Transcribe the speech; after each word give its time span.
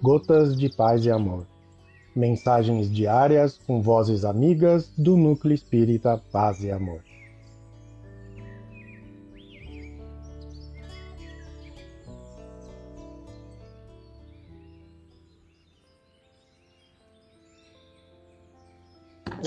Gotas 0.00 0.56
de 0.56 0.68
Paz 0.68 1.04
e 1.04 1.10
Amor. 1.10 1.44
Mensagens 2.14 2.88
diárias 2.88 3.58
com 3.66 3.82
vozes 3.82 4.24
amigas 4.24 4.92
do 4.96 5.16
Núcleo 5.16 5.52
Espírita 5.52 6.22
Paz 6.30 6.62
e 6.62 6.70
Amor. 6.70 7.02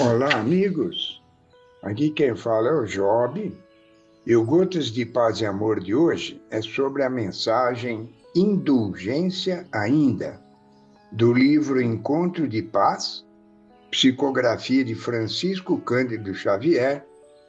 Olá, 0.00 0.34
amigos. 0.34 1.22
Aqui 1.80 2.10
quem 2.10 2.34
fala 2.34 2.70
é 2.70 2.72
o 2.72 2.86
Job. 2.86 3.56
E 4.26 4.36
o 4.36 4.44
Gotas 4.44 4.86
de 4.86 5.04
Paz 5.04 5.40
e 5.40 5.46
Amor 5.46 5.80
de 5.80 5.94
hoje 5.94 6.42
é 6.50 6.60
sobre 6.60 7.02
a 7.02 7.10
mensagem 7.10 8.08
Indulgência 8.34 9.66
Ainda, 9.72 10.40
do 11.12 11.32
livro 11.32 11.80
Encontro 11.80 12.46
de 12.46 12.62
Paz, 12.62 13.24
psicografia 13.90 14.84
de 14.84 14.94
Francisco 14.94 15.78
Cândido 15.80 16.34
Xavier, 16.34 17.04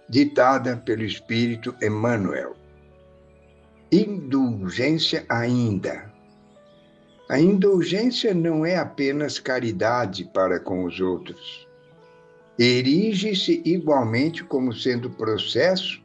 ditada 0.10 0.78
pelo 0.78 1.04
Espírito 1.04 1.76
Emmanuel. 1.82 2.56
Indulgência 3.92 5.26
ainda. 5.30 6.12
A 7.30 7.40
indulgência 7.40 8.34
não 8.34 8.66
é 8.66 8.78
apenas 8.78 9.40
caridade 9.40 10.30
para 10.34 10.60
com 10.60 10.86
os 10.86 11.00
outros 11.00 11.68
erige-se 12.64 13.62
igualmente 13.66 14.44
como 14.44 14.74
sendo 14.74 15.10
processo 15.10 16.02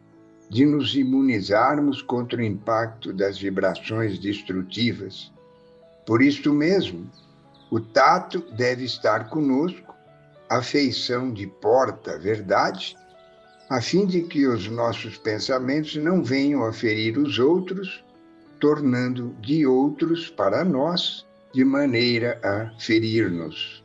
de 0.49 0.65
nos 0.65 0.95
imunizarmos 0.95 2.03
contra 2.03 2.39
o 2.39 2.45
impacto 2.45 3.13
das 3.13 3.39
vibrações 3.39 4.19
destrutivas. 4.19 5.33
Por 6.07 6.23
isto 6.23 6.53
mesmo, 6.53 7.11
o 7.71 7.81
tato 7.81 8.41
deve 8.57 8.85
estar 8.85 9.29
conosco, 9.29 9.95
a 10.49 10.63
feição 10.63 11.33
de 11.33 11.47
porta, 11.47 12.17
verdade, 12.19 12.97
a 13.69 13.81
fim 13.81 14.07
de 14.07 14.23
que 14.23 14.47
os 14.47 14.69
nossos 14.69 15.19
pensamentos 15.19 15.97
não 15.97 16.23
venham 16.23 16.65
a 16.65 16.73
ferir 16.73 17.19
os 17.19 17.39
outros, 17.41 18.05
tornando 18.61 19.35
de 19.41 19.67
outros 19.67 20.31
para 20.31 20.65
nós 20.65 21.27
de 21.53 21.65
maneira 21.65 22.41
a 22.45 22.79
ferir-nos. 22.79 23.85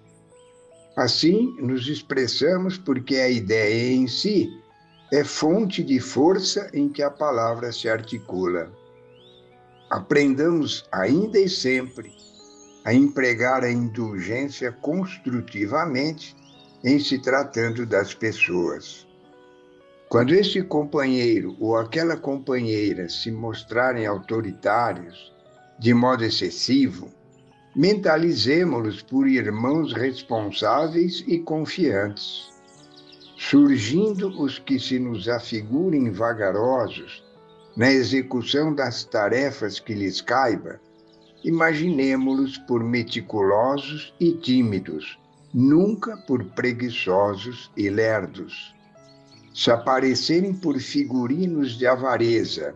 Assim, 0.95 1.55
nos 1.59 1.88
expressamos 1.88 2.77
porque 2.77 3.16
a 3.16 3.30
ideia 3.30 3.93
em 3.93 4.08
si 4.08 4.61
é 5.12 5.26
fonte 5.26 5.84
de 5.84 6.00
força 6.00 6.70
em 6.73 6.88
que 6.88 7.04
a 7.04 7.12
palavra 7.12 7.72
se 7.73 7.90
articula. 7.90 8.72
Aprendamos 9.90 10.86
ainda 10.90 11.38
e 11.38 11.50
sempre 11.50 12.14
a 12.86 12.94
empregar 12.94 13.64
a 13.64 13.70
indulgência 13.70 14.72
construtivamente 14.72 16.34
em 16.82 16.98
se 16.98 17.20
tratando 17.20 17.86
das 17.86 18.14
pessoas. 18.14 19.06
Quando 20.08 20.34
esse 20.34 20.64
companheiro 20.64 21.58
ou 21.59 21.78
aquela 21.78 22.16
companheira 22.16 23.09
se 23.09 23.32
mostrarem 23.32 24.06
autoritários, 24.06 25.32
de 25.78 25.94
modo 25.94 26.23
excessivo, 26.23 27.12
mentalizemos-los 27.76 29.02
por 29.02 29.28
irmãos 29.28 29.94
responsáveis 29.94 31.22
e 31.28 31.39
confiantes. 31.39 32.50
Surgindo 33.50 34.30
os 34.39 34.59
que 34.59 34.80
se 34.80 35.00
nos 35.00 35.28
afigurem 35.28 36.11
vagarosos 36.11 37.23
na 37.75 37.92
execução 37.92 38.73
das 38.73 39.03
tarefas 39.03 39.80
que 39.80 39.95
lhes 39.95 40.22
caiba, 40.22 40.80
imaginemo-los 41.43 42.60
por 42.60 42.83
meticulosos 42.83 44.14
e 44.20 44.32
tímidos, 44.33 45.20
nunca 45.52 46.15
por 46.27 46.45
preguiçosos 46.52 47.71
e 47.76 47.89
lerdos. 47.89 48.76
Se 49.55 49.71
aparecerem 49.71 50.54
por 50.54 50.80
figurinos 50.80 51.80
de 51.80 51.88
avareza 51.88 52.76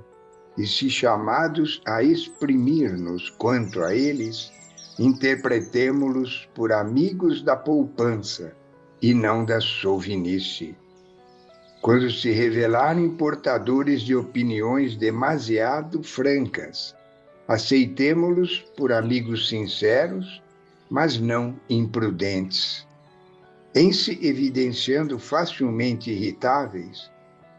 e 0.58 0.66
se 0.66 0.90
chamados 0.90 1.80
a 1.86 2.02
exprimir-nos 2.02 3.30
quanto 3.30 3.84
a 3.84 3.94
eles, 3.94 4.52
interpretemo-los 4.98 6.50
por 6.56 6.72
amigos 6.72 7.44
da 7.44 7.56
poupança 7.56 8.65
e 9.06 9.14
não 9.14 9.46
da 9.46 9.62
sovinice. 9.62 10.76
Quando 11.80 12.10
se 12.10 12.32
revelarem 12.32 13.08
portadores 13.12 14.02
de 14.02 14.16
opiniões 14.16 14.96
demasiado 14.96 16.02
francas, 16.02 16.96
aceitemo-los 17.48 18.66
por 18.76 18.92
amigos 18.92 19.48
sinceros, 19.48 20.42
mas 20.90 21.20
não 21.20 21.56
imprudentes. 21.70 22.88
Em 23.76 23.94
se 23.94 24.18
evidenciando 24.26 25.20
facilmente 25.20 26.10
irritáveis, 26.10 27.12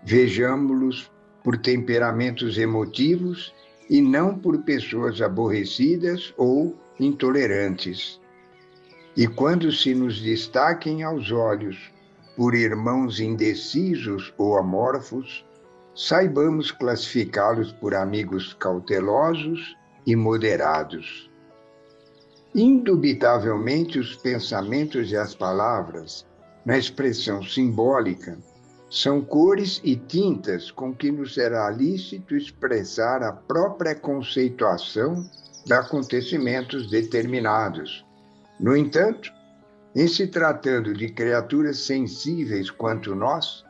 vejamo-los 0.02 1.12
por 1.44 1.56
temperamentos 1.56 2.58
emotivos 2.58 3.54
e 3.88 4.02
não 4.02 4.36
por 4.36 4.64
pessoas 4.64 5.22
aborrecidas 5.22 6.34
ou 6.36 6.76
intolerantes. 6.98 8.20
E 9.16 9.27
quando 9.27 9.72
se 9.72 9.94
nos 9.94 10.21
destaquem 10.21 11.03
aos 11.03 11.32
olhos 11.32 11.91
por 12.37 12.54
irmãos 12.54 13.19
indecisos 13.19 14.34
ou 14.37 14.59
amorfos, 14.59 15.43
saibamos 15.94 16.71
classificá-los 16.71 17.72
por 17.72 17.94
amigos 17.94 18.53
cautelosos 18.53 19.75
e 20.06 20.15
moderados. 20.15 21.31
Indubitavelmente, 22.54 23.99
os 23.99 24.16
pensamentos 24.16 25.10
e 25.10 25.16
as 25.16 25.34
palavras, 25.34 26.27
na 26.66 26.77
expressão 26.77 27.43
simbólica, 27.43 28.37
são 28.91 29.22
cores 29.22 29.81
e 29.83 29.97
tintas 29.97 30.71
com 30.71 30.94
que 30.94 31.10
nos 31.10 31.33
será 31.34 31.71
lícito 31.71 32.37
expressar 32.37 33.22
a 33.22 33.33
própria 33.33 33.94
conceituação 33.94 35.28
de 35.65 35.72
acontecimentos 35.72 36.91
determinados. 36.91 38.04
No 38.58 38.76
entanto, 38.76 39.32
em 39.94 40.08
se 40.08 40.26
tratando 40.26 40.94
de 40.94 41.08
criaturas 41.08 41.78
sensíveis 41.80 42.70
quanto 42.70 43.14
nós, 43.14 43.64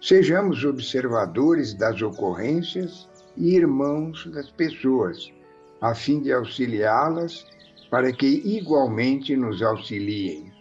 sejamos 0.00 0.64
observadores 0.64 1.74
das 1.74 2.00
ocorrências 2.02 3.08
e 3.36 3.54
irmãos 3.56 4.26
das 4.32 4.50
pessoas, 4.50 5.32
a 5.80 5.94
fim 5.94 6.20
de 6.20 6.32
auxiliá-las 6.32 7.46
para 7.90 8.12
que 8.12 8.26
igualmente 8.26 9.36
nos 9.36 9.62
auxiliem. 9.62 10.52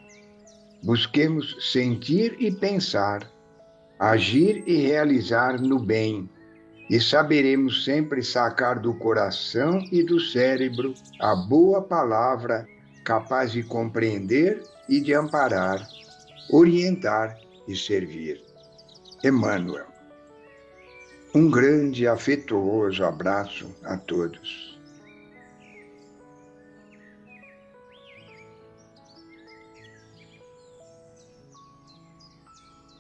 Busquemos 0.84 1.56
sentir 1.72 2.36
e 2.40 2.52
pensar, 2.52 3.30
agir 4.00 4.64
e 4.68 4.78
realizar 4.78 5.60
no 5.60 5.80
bem, 5.80 6.30
e 6.90 7.02
saberemos 7.02 7.84
sempre 7.84 8.24
sacar 8.24 8.80
do 8.80 8.94
coração 8.94 9.84
e 9.92 10.04
do 10.04 10.20
cérebro 10.20 10.94
a 11.20 11.36
boa 11.36 11.82
palavra 11.82 12.66
capaz 13.08 13.54
de 13.54 13.64
compreender 13.64 14.62
e 14.90 15.00
de 15.00 15.14
amparar, 15.14 15.88
orientar 16.52 17.40
e 17.66 17.74
servir. 17.74 18.44
Emmanuel. 19.24 19.86
Um 21.34 21.50
grande 21.50 22.04
e 22.04 22.08
afetuoso 22.08 23.06
abraço 23.06 23.74
a 23.86 23.96
todos. 23.96 24.78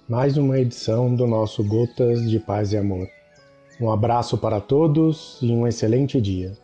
Mais 0.07 0.38
uma 0.38 0.57
edição 0.57 1.13
do 1.13 1.27
nosso 1.27 1.62
Gotas 1.65 2.30
de 2.30 2.39
Paz 2.39 2.71
e 2.71 2.77
Amor. 2.77 3.09
Um 3.77 3.92
abraço 3.92 4.38
para 4.38 4.62
todos 4.62 5.38
e 5.42 5.51
um 5.51 5.68
excelente 5.68 6.21
dia. 6.21 6.57